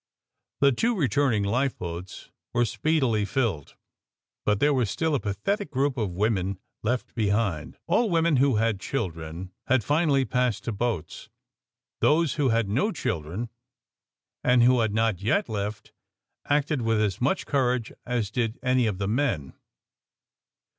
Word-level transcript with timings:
The 0.61 0.71
two 0.71 0.97
returning 0.97 1.43
lifeboats 1.43 2.31
were 2.53 2.65
speedily 2.65 3.23
filled. 3.23 3.75
But 4.45 4.59
there 4.59 4.73
was 4.73 4.89
still 4.89 5.13
a 5.13 5.19
pathetic 5.19 5.69
group 5.69 5.95
of 5.95 6.09
women 6.15 6.57
left 6.81 7.13
behind. 7.13 7.77
All 7.85 8.09
women 8.09 8.37
who 8.37 8.55
had 8.55 8.79
chil 8.79 9.11
dren 9.11 9.51
had 9.67 9.83
finally 9.83 10.25
passed 10.25 10.63
to 10.63 10.71
boats; 10.71 11.29
those 11.99 12.33
who 12.33 12.49
had 12.49 12.67
no 12.67 12.91
children, 12.91 13.49
and 14.43 14.63
who 14.63 14.79
had 14.79 14.91
not 14.91 15.21
yet 15.21 15.47
left 15.47 15.93
acted 16.47 16.81
with 16.81 16.99
as 16.99 17.21
much 17.21 17.45
courage 17.45 17.93
as 18.03 18.31
did 18.31 18.57
any 18.63 18.87
of 18.87 18.97
the 18.97 19.07
men. 19.07 19.53